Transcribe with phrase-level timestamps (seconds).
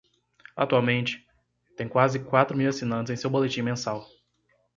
[0.55, 1.23] Atualmente,
[1.77, 4.09] tem quase quatro mil assinantes em seu boletim mensal.